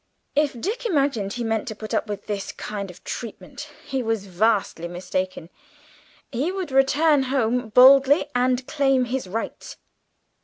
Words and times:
If 0.35 0.59
Dick 0.59 0.87
imagined 0.87 1.33
he 1.33 1.43
meant 1.43 1.67
to 1.67 1.75
put 1.75 1.93
up 1.93 2.05
tamely 2.07 2.13
with 2.21 2.25
this 2.25 2.51
kind 2.53 2.89
of 2.89 3.03
treatment, 3.03 3.69
he 3.85 4.01
was 4.01 4.25
vastly 4.25 4.87
mistaken; 4.87 5.51
he 6.31 6.51
would 6.51 6.71
return 6.71 7.21
home 7.29 7.69
boldly 7.69 8.25
and 8.33 8.65
claim 8.65 9.05
his 9.05 9.27
rights! 9.27 9.77